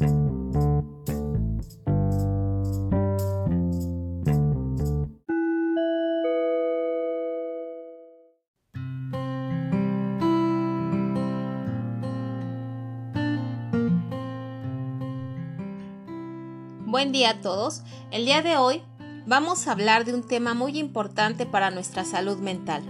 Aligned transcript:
Buen 0.00 0.08
día 17.12 17.30
a 17.30 17.40
todos. 17.42 17.82
El 18.10 18.24
día 18.24 18.40
de 18.40 18.56
hoy 18.56 18.82
vamos 19.26 19.68
a 19.68 19.72
hablar 19.72 20.06
de 20.06 20.14
un 20.14 20.26
tema 20.26 20.54
muy 20.54 20.78
importante 20.78 21.44
para 21.44 21.70
nuestra 21.70 22.06
salud 22.06 22.38
mental. 22.38 22.82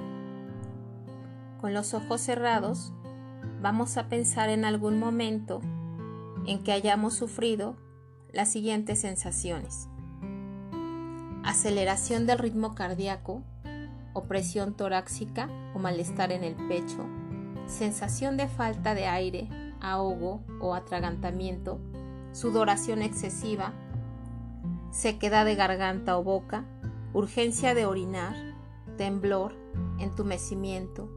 Con 1.61 1.75
los 1.75 1.93
ojos 1.93 2.21
cerrados, 2.21 2.93
vamos 3.61 3.97
a 3.97 4.09
pensar 4.09 4.49
en 4.49 4.65
algún 4.65 5.01
momento 5.01 5.61
en 6.47 6.63
que 6.63 6.73
hayamos 6.73 7.15
sufrido 7.15 7.77
las 8.33 8.51
siguientes 8.51 9.01
sensaciones. 9.01 9.89
Aceleración 11.45 12.27
del 12.27 12.39
ritmo 12.39 12.75
cardíaco, 12.75 13.43
opresión 14.12 14.75
torácica 14.75 15.48
o 15.75 15.79
malestar 15.79 16.33
en 16.33 16.45
el 16.45 16.55
pecho, 16.69 17.07
sensación 17.67 18.37
de 18.37 18.48
falta 18.48 18.95
de 18.95 19.07
aire, 19.07 19.48
ahogo 19.81 20.45
o 20.61 20.75
atragantamiento, 20.75 21.81
sudoración 22.33 23.03
excesiva, 23.03 23.73
sequedad 24.91 25.45
de 25.45 25.55
garganta 25.55 26.19
o 26.19 26.23
boca, 26.23 26.65
urgencia 27.12 27.75
de 27.75 27.87
orinar, 27.87 28.34
temblor, 28.97 29.55
entumecimiento, 29.98 31.11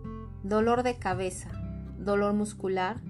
dolor 0.44 0.84
de 0.84 0.98
cabeza, 0.98 1.50
dolor 1.98 2.34
muscular, 2.34 3.02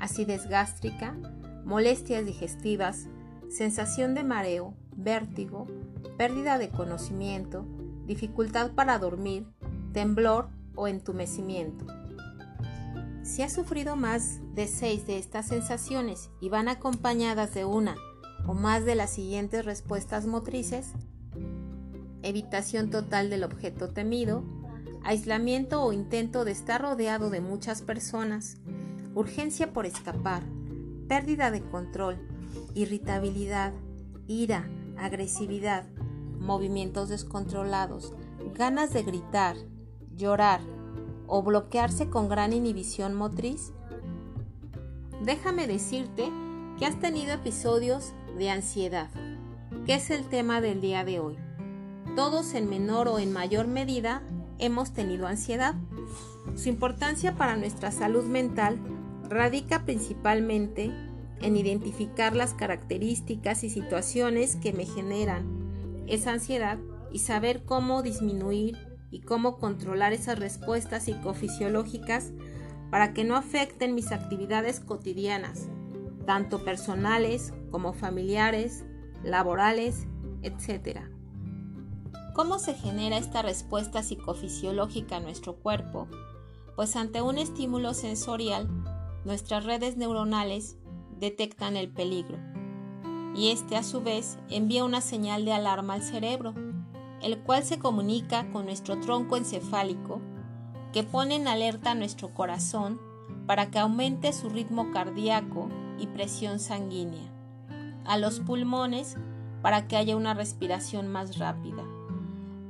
acidez 0.00 0.48
gástrica, 0.48 1.16
molestias 1.64 2.24
digestivas, 2.24 3.06
sensación 3.48 4.14
de 4.14 4.22
mareo, 4.22 4.74
vértigo, 4.96 5.66
pérdida 6.16 6.58
de 6.58 6.68
conocimiento, 6.68 7.64
dificultad 8.06 8.72
para 8.72 8.98
dormir, 8.98 9.46
temblor 9.92 10.48
o 10.74 10.88
entumecimiento. 10.88 11.86
Si 13.22 13.42
has 13.42 13.54
sufrido 13.54 13.96
más 13.96 14.40
de 14.54 14.66
seis 14.66 15.06
de 15.06 15.18
estas 15.18 15.48
sensaciones 15.48 16.30
y 16.40 16.50
van 16.50 16.68
acompañadas 16.68 17.54
de 17.54 17.64
una 17.64 17.96
o 18.46 18.52
más 18.52 18.84
de 18.84 18.94
las 18.94 19.10
siguientes 19.10 19.64
respuestas 19.64 20.26
motrices, 20.26 20.92
evitación 22.22 22.90
total 22.90 23.30
del 23.30 23.44
objeto 23.44 23.88
temido, 23.88 24.44
aislamiento 25.02 25.82
o 25.82 25.92
intento 25.92 26.44
de 26.44 26.52
estar 26.52 26.82
rodeado 26.82 27.30
de 27.30 27.40
muchas 27.40 27.80
personas, 27.80 28.58
urgencia 29.14 29.72
por 29.72 29.86
escapar, 29.86 30.42
pérdida 31.08 31.50
de 31.50 31.62
control, 31.62 32.16
irritabilidad, 32.74 33.72
ira, 34.26 34.68
agresividad, 34.96 35.86
movimientos 36.38 37.08
descontrolados, 37.08 38.12
ganas 38.54 38.92
de 38.92 39.02
gritar, 39.02 39.56
llorar 40.16 40.60
o 41.26 41.42
bloquearse 41.42 42.08
con 42.08 42.28
gran 42.28 42.52
inhibición 42.52 43.14
motriz? 43.14 43.72
Déjame 45.22 45.66
decirte 45.66 46.30
que 46.78 46.86
has 46.86 46.98
tenido 47.00 47.32
episodios 47.32 48.12
de 48.36 48.50
ansiedad, 48.50 49.10
que 49.86 49.94
es 49.94 50.10
el 50.10 50.28
tema 50.28 50.60
del 50.60 50.80
día 50.80 51.04
de 51.04 51.20
hoy. 51.20 51.36
Todos 52.16 52.54
en 52.54 52.68
menor 52.68 53.08
o 53.08 53.18
en 53.18 53.32
mayor 53.32 53.66
medida 53.66 54.22
hemos 54.58 54.92
tenido 54.92 55.26
ansiedad. 55.26 55.74
Su 56.54 56.68
importancia 56.68 57.36
para 57.36 57.56
nuestra 57.56 57.90
salud 57.90 58.24
mental 58.24 58.78
radica 59.28 59.84
principalmente 59.84 60.92
en 61.40 61.56
identificar 61.56 62.34
las 62.34 62.54
características 62.54 63.64
y 63.64 63.70
situaciones 63.70 64.56
que 64.56 64.72
me 64.72 64.86
generan 64.86 66.04
esa 66.06 66.32
ansiedad 66.32 66.78
y 67.12 67.20
saber 67.20 67.64
cómo 67.64 68.02
disminuir 68.02 68.76
y 69.10 69.20
cómo 69.20 69.58
controlar 69.58 70.12
esas 70.12 70.38
respuestas 70.38 71.04
psicofisiológicas 71.04 72.32
para 72.90 73.12
que 73.12 73.24
no 73.24 73.36
afecten 73.36 73.94
mis 73.94 74.12
actividades 74.12 74.80
cotidianas, 74.80 75.68
tanto 76.26 76.64
personales 76.64 77.52
como 77.70 77.92
familiares, 77.92 78.84
laborales, 79.22 80.06
etc. 80.42 81.00
¿Cómo 82.34 82.58
se 82.58 82.74
genera 82.74 83.16
esta 83.16 83.42
respuesta 83.42 84.02
psicofisiológica 84.02 85.16
a 85.16 85.20
nuestro 85.20 85.56
cuerpo? 85.56 86.08
Pues 86.76 86.96
ante 86.96 87.22
un 87.22 87.38
estímulo 87.38 87.94
sensorial, 87.94 88.68
nuestras 89.24 89.64
redes 89.64 89.96
neuronales 89.96 90.76
detectan 91.18 91.76
el 91.76 91.90
peligro. 91.90 92.38
Y 93.34 93.50
este 93.50 93.76
a 93.76 93.82
su 93.82 94.00
vez 94.00 94.38
envía 94.48 94.84
una 94.84 95.00
señal 95.00 95.44
de 95.44 95.52
alarma 95.52 95.94
al 95.94 96.02
cerebro, 96.02 96.54
el 97.22 97.38
cual 97.38 97.64
se 97.64 97.78
comunica 97.78 98.50
con 98.52 98.66
nuestro 98.66 99.00
tronco 99.00 99.36
encefálico 99.36 100.20
que 100.92 101.02
pone 101.02 101.36
en 101.36 101.48
alerta 101.48 101.92
a 101.92 101.94
nuestro 101.94 102.32
corazón 102.32 103.00
para 103.46 103.70
que 103.70 103.78
aumente 103.78 104.32
su 104.32 104.48
ritmo 104.48 104.92
cardíaco 104.92 105.68
y 105.98 106.06
presión 106.06 106.60
sanguínea, 106.60 107.32
a 108.04 108.18
los 108.18 108.40
pulmones 108.40 109.16
para 109.62 109.88
que 109.88 109.96
haya 109.96 110.16
una 110.16 110.34
respiración 110.34 111.08
más 111.08 111.38
rápida, 111.38 111.82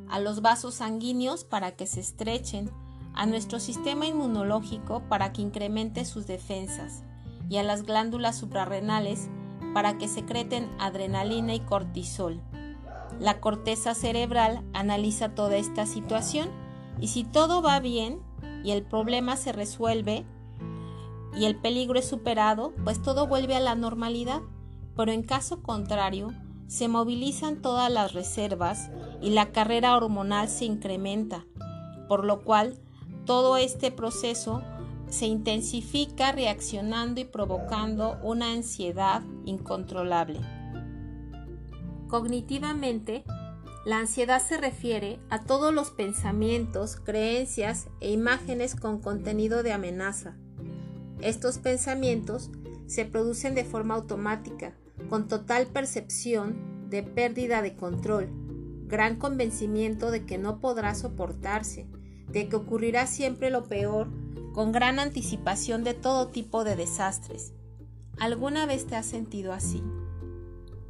a 0.09 0.21
los 0.21 0.41
vasos 0.41 0.77
sanguíneos 0.77 1.45
para 1.45 1.73
que 1.73 1.87
se 1.87 2.01
estrechen, 2.01 2.71
a 3.15 3.27
nuestro 3.27 3.61
sistema 3.61 4.07
inmunológico 4.07 5.03
para 5.09 5.33
que 5.33 5.43
incremente 5.43 6.05
sus 6.05 6.27
defensas 6.27 7.03
y 7.49 7.57
a 7.57 7.63
las 7.63 7.83
glándulas 7.85 8.37
suprarrenales 8.37 9.29
para 9.73 9.99
que 9.99 10.09
secreten 10.09 10.69
adrenalina 10.79 11.55
y 11.55 11.61
cortisol. 11.61 12.41
La 13.21 13.41
corteza 13.41 13.95
cerebral 13.95 14.63
analiza 14.73 15.35
toda 15.35 15.57
esta 15.57 15.87
situación 15.87 16.49
y 17.01 17.09
si 17.09 17.25
todo 17.25 17.63
va 17.63 17.81
bien 17.81 18.21
y 18.63 18.71
el 18.71 18.83
problema 18.83 19.37
se 19.37 19.53
resuelve, 19.53 20.25
y 21.37 21.47
el 21.47 21.57
peligro 21.57 21.99
es 21.99 22.09
superado, 22.09 22.73
pues 22.85 23.03
todo 23.03 23.27
vuelve 23.27 23.57
a 23.57 23.61
la 23.61 23.75
normalidad, 23.75 24.41
pero 24.97 25.13
en 25.13 25.23
caso 25.23 25.63
contrario, 25.63 26.33
se 26.67 26.89
movilizan 26.89 27.61
todas 27.61 27.91
las 27.91 28.13
reservas 28.13 28.91
y 29.21 29.31
la 29.31 29.53
carrera 29.53 29.97
hormonal 29.97 30.49
se 30.49 30.65
incrementa, 30.65 31.45
por 32.09 32.25
lo 32.25 32.43
cual 32.43 32.79
todo 33.25 33.57
este 33.57 33.91
proceso 33.91 34.63
se 35.09 35.27
intensifica 35.27 36.33
reaccionando 36.33 37.21
y 37.21 37.25
provocando 37.25 38.19
una 38.23 38.53
ansiedad 38.53 39.23
incontrolable. 39.45 40.41
Cognitivamente, 42.09 43.25
la 43.85 43.99
ansiedad 43.99 44.41
se 44.41 44.57
refiere 44.57 45.19
a 45.31 45.43
todos 45.43 45.73
los 45.73 45.91
pensamientos, 45.91 46.97
creencias 46.97 47.89
e 48.01 48.11
imágenes 48.13 48.75
con 48.75 49.01
contenido 49.01 49.63
de 49.63 49.73
amenaza, 49.73 50.37
estos 51.25 51.57
pensamientos 51.57 52.51
se 52.87 53.07
producen 53.07 53.55
de 53.55 53.65
forma 53.65 53.95
automática, 53.95 54.75
con 55.09 55.27
total 55.27 55.67
percepción 55.69 56.91
de 56.91 57.03
pérdida 57.03 57.63
de 57.63 57.77
control, 57.77 58.29
gran 58.87 59.17
convencimiento 59.17 60.11
de 60.11 60.27
que 60.27 60.37
no 60.37 60.61
podrá 60.61 60.95
soportarse, 60.95 61.87
de 62.35 62.49
que 62.49 62.57
ocurrirá 62.57 63.07
siempre 63.07 63.49
lo 63.49 63.65
peor, 63.65 64.09
con 64.53 64.73
gran 64.73 64.99
anticipación 64.99 65.85
de 65.85 65.95
todo 65.95 66.29
tipo 66.29 66.65
de 66.65 66.77
desastres. 66.77 67.53
¿Alguna 68.19 68.67
vez 68.67 68.87
te 68.87 68.97
has 68.97 69.07
sentido 69.07 69.53
así? 69.53 69.83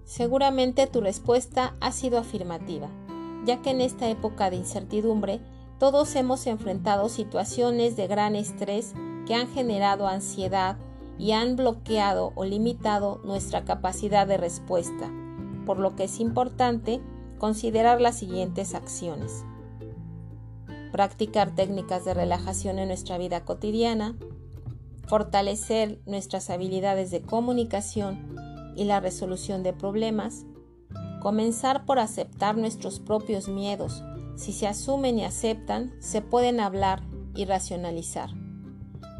Seguramente 0.04 0.86
tu 0.86 1.00
respuesta 1.00 1.74
ha 1.80 1.92
sido 1.92 2.18
afirmativa, 2.18 2.88
ya 3.44 3.62
que 3.62 3.70
en 3.70 3.82
esta 3.82 4.08
época 4.08 4.50
de 4.50 4.56
incertidumbre 4.56 5.40
todos 5.78 6.14
hemos 6.16 6.46
enfrentado 6.46 7.08
situaciones 7.08 7.94
de 7.96 8.06
gran 8.06 8.36
estrés 8.36 8.94
que 9.26 9.34
han 9.34 9.48
generado 9.48 10.06
ansiedad 10.06 10.76
y 11.18 11.32
han 11.32 11.56
bloqueado 11.56 12.32
o 12.36 12.44
limitado 12.44 13.20
nuestra 13.24 13.64
capacidad 13.64 14.26
de 14.26 14.38
respuesta, 14.38 15.10
por 15.66 15.78
lo 15.78 15.94
que 15.94 16.04
es 16.04 16.20
importante 16.20 17.00
considerar 17.38 18.00
las 18.00 18.18
siguientes 18.18 18.74
acciones. 18.74 19.44
Practicar 20.94 21.56
técnicas 21.56 22.04
de 22.04 22.14
relajación 22.14 22.78
en 22.78 22.86
nuestra 22.86 23.18
vida 23.18 23.44
cotidiana, 23.44 24.16
fortalecer 25.08 25.98
nuestras 26.06 26.50
habilidades 26.50 27.10
de 27.10 27.20
comunicación 27.20 28.36
y 28.76 28.84
la 28.84 29.00
resolución 29.00 29.64
de 29.64 29.72
problemas, 29.72 30.46
comenzar 31.20 31.84
por 31.84 31.98
aceptar 31.98 32.56
nuestros 32.56 33.00
propios 33.00 33.48
miedos. 33.48 34.04
Si 34.36 34.52
se 34.52 34.68
asumen 34.68 35.18
y 35.18 35.24
aceptan, 35.24 35.92
se 35.98 36.22
pueden 36.22 36.60
hablar 36.60 37.02
y 37.34 37.44
racionalizar. 37.44 38.30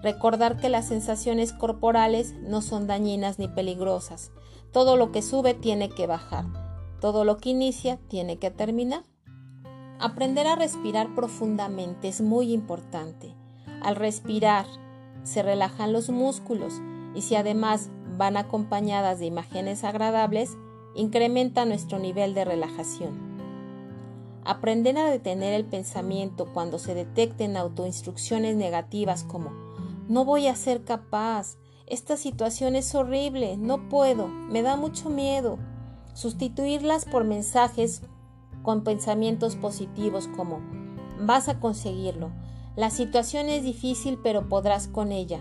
Recordar 0.01 0.59
que 0.59 0.69
las 0.69 0.87
sensaciones 0.87 1.53
corporales 1.53 2.35
no 2.35 2.63
son 2.63 2.87
dañinas 2.87 3.41
ni 3.41 3.49
peligrosas. 3.49 4.31
Todo 4.71 4.97
lo 4.97 5.11
que 5.11 5.23
sube 5.23 5.55
tiene 5.55 5.89
que 5.89 6.07
bajar. 6.07 6.45
Todo 7.01 7.25
lo 7.25 7.39
que 7.39 7.51
inicia 7.51 7.99
tiene 8.07 8.39
que 8.39 8.53
terminar. 8.53 9.03
Aprender 10.05 10.47
a 10.47 10.55
respirar 10.55 11.15
profundamente 11.15 12.09
es 12.09 12.21
muy 12.21 12.53
importante. 12.53 13.33
Al 13.81 13.97
respirar 13.97 14.67
se 15.23 15.43
relajan 15.43 15.95
los 15.95 16.11
músculos 16.11 16.75
y 17.15 17.23
si 17.23 17.37
además 17.37 17.89
van 18.19 18.37
acompañadas 18.37 19.19
de 19.19 19.25
imágenes 19.25 19.83
agradables, 19.83 20.59
incrementa 20.95 21.65
nuestro 21.65 21.99
nivel 21.99 22.35
de 22.35 22.45
relajación. 22.45 23.15
Aprender 24.45 24.99
a 24.99 25.09
detener 25.09 25.55
el 25.55 25.65
pensamiento 25.65 26.53
cuando 26.53 26.79
se 26.79 26.95
detecten 26.95 27.57
autoinstrucciones 27.57 28.57
negativas 28.57 29.25
como 29.25 29.53
no 30.07 30.27
voy 30.27 30.49
a 30.49 30.55
ser 30.55 30.85
capaz, 30.85 31.57
esta 31.87 32.19
situación 32.19 32.77
es 32.77 32.95
horrible, 32.95 33.57
no 33.57 33.89
puedo, 33.89 34.29
me 34.29 34.61
da 34.61 34.77
mucho 34.77 35.09
miedo. 35.09 35.59
Sustituirlas 36.13 37.07
por 37.07 37.25
mensajes 37.25 38.03
con 38.65 38.83
pensamientos 38.83 39.55
positivos 39.55 40.27
como 40.27 40.61
vas 41.21 41.49
a 41.49 41.61
conseguirlo, 41.61 42.33
la 42.75 42.91
situación 42.91 43.49
es 43.49 43.63
difícil 43.63 44.19
pero 44.21 44.49
podrás 44.49 44.89
con 44.89 45.13
ella. 45.13 45.39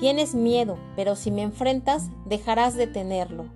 Tienes 0.00 0.34
miedo, 0.34 0.76
pero 0.96 1.14
si 1.14 1.30
me 1.30 1.42
enfrentas, 1.42 2.10
dejarás 2.24 2.74
de 2.74 2.88
tenerlo. 2.88 3.46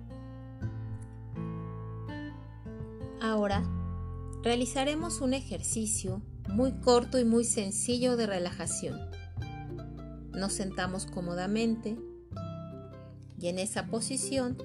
Ahora, 3.19 3.63
realizaremos 4.43 5.19
un 5.19 5.33
ejercicio 5.33 6.21
muy 6.49 6.71
corto 6.79 7.19
y 7.19 7.25
muy 7.25 7.43
sencillo 7.43 8.15
de 8.15 8.27
relajación. 8.27 8.99
Nos 10.31 10.53
sentamos 10.53 11.05
cómodamente 11.05 11.97
y 13.39 13.47
en 13.47 13.59
esa 13.59 13.87
posición 13.87 14.57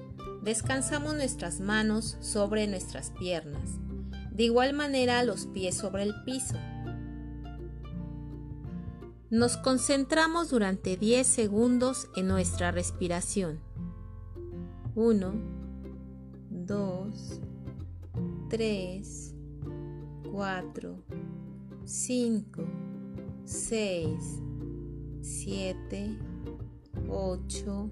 descansamos 0.43 1.15
nuestras 1.15 1.59
manos 1.59 2.17
sobre 2.21 2.67
nuestras 2.67 3.11
piernas, 3.11 3.79
de 4.37 4.43
igual 4.43 4.73
manera 4.73 5.23
los 5.23 5.47
pies 5.47 5.75
sobre 5.75 6.03
el 6.03 6.13
piso. 6.23 6.55
Nos 9.31 9.57
concentramos 9.57 10.51
durante 10.51 10.95
10 10.95 11.25
segundos 11.25 12.07
en 12.15 12.27
nuestra 12.27 12.71
respiración. 12.71 13.59
1, 14.93 15.33
2, 16.51 17.41
3, 18.49 19.35
4, 20.31 21.03
5, 21.83 22.63
6, 23.43 24.41
7, 25.21 26.17
8, 27.09 27.89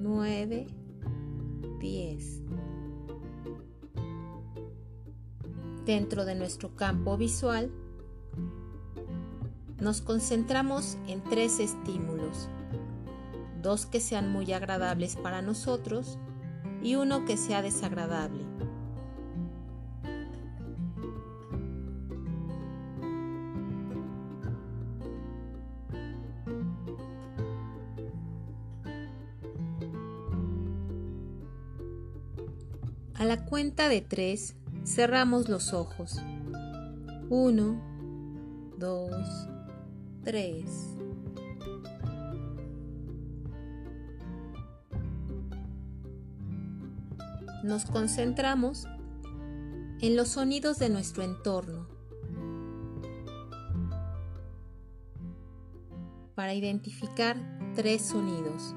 9, 0.00 0.66
10. 1.78 2.42
Dentro 5.84 6.24
de 6.24 6.36
nuestro 6.36 6.76
campo 6.76 7.16
visual, 7.16 7.72
nos 9.80 10.00
concentramos 10.00 10.96
en 11.08 11.24
tres 11.24 11.58
estímulos, 11.58 12.48
dos 13.60 13.86
que 13.86 13.98
sean 13.98 14.30
muy 14.30 14.52
agradables 14.52 15.16
para 15.16 15.42
nosotros 15.42 16.18
y 16.84 16.94
uno 16.94 17.24
que 17.24 17.36
sea 17.36 17.62
desagradable. 17.62 18.44
A 33.14 33.24
la 33.24 33.44
cuenta 33.44 33.88
de 33.88 34.00
tres, 34.00 34.56
cerramos 34.84 35.48
los 35.48 35.72
ojos. 35.72 36.20
Uno, 37.28 37.80
dos, 38.78 39.48
3. 40.24 40.64
Nos 47.64 47.84
concentramos 47.86 48.86
en 50.00 50.16
los 50.16 50.28
sonidos 50.30 50.78
de 50.78 50.88
nuestro 50.88 51.22
entorno 51.22 51.86
para 56.34 56.54
identificar 56.54 57.36
tres 57.76 58.02
sonidos. 58.02 58.74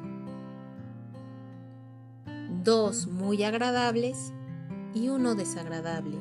Dos 2.64 3.08
muy 3.08 3.44
agradables 3.44 4.34
y 4.96 5.10
uno 5.10 5.36
desagradable. 5.36 6.18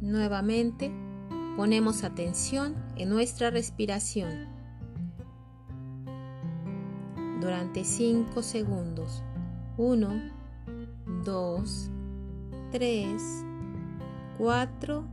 Nuevamente, 0.00 0.90
ponemos 1.56 2.02
atención 2.02 2.74
en 2.96 3.10
nuestra 3.10 3.50
respiración 3.50 4.48
durante 7.40 7.84
5 7.84 8.42
segundos. 8.42 9.22
1, 9.76 10.08
2, 11.24 11.91
3, 12.72 13.22
4 14.38 15.04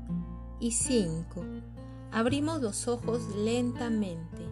y 0.62 0.72
5. 0.72 1.46
Abrimos 2.10 2.62
los 2.62 2.88
ojos 2.88 3.36
lentamente. 3.36 4.46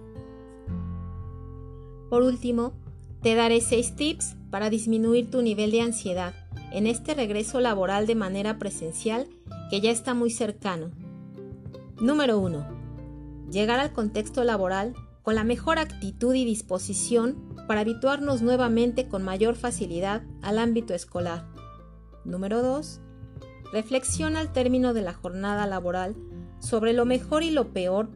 Por 2.10 2.22
último, 2.22 2.74
te 3.22 3.34
daré 3.36 3.62
6 3.62 3.96
tips 3.96 4.36
para 4.52 4.70
disminuir 4.70 5.32
tu 5.32 5.42
nivel 5.42 5.72
de 5.72 5.82
ansiedad 5.82 6.34
en 6.74 6.86
este 6.86 7.14
regreso 7.14 7.62
laboral 7.62 8.08
de 8.08 8.16
manera 8.16 8.60
presencial 8.60 9.30
que 9.70 9.80
ya 9.80 9.92
está 9.92 10.14
muy 10.14 10.30
cercano. 10.30 10.92
Número 12.02 12.40
1. 12.40 12.68
Llegar 13.50 13.80
al 13.80 13.94
contexto 13.94 14.44
laboral 14.44 14.94
con 15.24 15.36
la 15.36 15.46
mejor 15.46 15.80
actitud 15.80 16.36
y 16.36 16.44
disposición 16.44 17.56
para 17.70 17.82
habituarnos 17.82 18.42
nuevamente 18.42 19.08
con 19.08 19.24
mayor 19.24 19.56
facilidad 19.56 20.24
al 20.42 20.60
ámbito 20.60 20.94
escolar. 20.94 21.57
Número 22.28 22.62
2. 22.62 23.02
Reflexiona 23.74 24.40
al 24.40 24.54
término 24.54 24.94
de 24.94 25.02
la 25.02 25.14
jornada 25.14 25.66
laboral 25.66 26.16
sobre 26.60 26.94
lo 26.94 27.06
mejor 27.06 27.42
y 27.42 27.50
lo 27.50 27.74
peor 27.74 28.10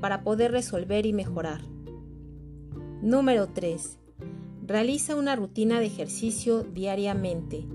para 0.00 0.22
poder 0.22 0.52
resolver 0.52 1.04
y 1.04 1.12
mejorar. 1.12 1.60
Número 3.02 3.48
3. 3.48 3.98
Realiza 4.66 5.14
una 5.14 5.36
rutina 5.36 5.78
de 5.80 5.86
ejercicio 5.86 6.62
diariamente. 6.62 7.66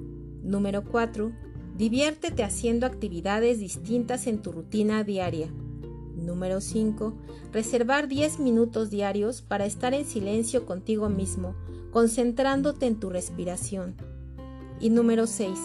Número 0.41 0.83
4 0.83 1.31
Diviértete 1.77 2.43
haciendo 2.43 2.85
actividades 2.85 3.59
distintas 3.59 4.27
en 4.27 4.43
tu 4.43 4.51
rutina 4.51 5.03
diaria. 5.03 5.51
Número 6.15 6.61
5. 6.61 7.17
Reservar 7.51 8.07
10 8.07 8.39
minutos 8.39 8.91
diarios 8.91 9.41
para 9.41 9.65
estar 9.65 9.95
en 9.95 10.05
silencio 10.05 10.67
contigo 10.67 11.09
mismo, 11.09 11.55
concentrándote 11.91 12.85
en 12.85 12.99
tu 12.99 13.09
respiración. 13.09 13.95
Y 14.83 14.89
número 14.89 15.27
6. 15.27 15.57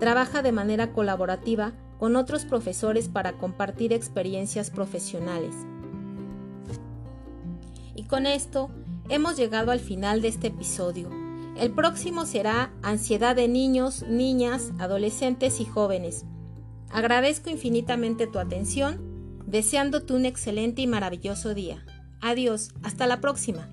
Trabaja 0.00 0.40
de 0.40 0.50
manera 0.50 0.94
colaborativa 0.94 1.74
con 1.98 2.16
otros 2.16 2.46
profesores 2.46 3.10
para 3.10 3.34
compartir 3.34 3.92
experiencias 3.92 4.70
profesionales. 4.70 5.54
Y 7.94 8.04
con 8.04 8.26
esto 8.26 8.70
hemos 9.10 9.36
llegado 9.36 9.72
al 9.72 9.80
final 9.80 10.22
de 10.22 10.28
este 10.28 10.46
episodio. 10.46 11.10
El 11.58 11.72
próximo 11.72 12.24
será 12.24 12.72
Ansiedad 12.82 13.36
de 13.36 13.46
niños, 13.46 14.06
niñas, 14.08 14.72
adolescentes 14.78 15.60
y 15.60 15.66
jóvenes. 15.66 16.24
Agradezco 16.90 17.50
infinitamente 17.50 18.26
tu 18.26 18.38
atención, 18.38 19.42
deseándote 19.46 20.14
un 20.14 20.24
excelente 20.24 20.80
y 20.80 20.86
maravilloso 20.86 21.52
día. 21.52 21.84
Adiós, 22.22 22.70
hasta 22.82 23.06
la 23.06 23.20
próxima. 23.20 23.68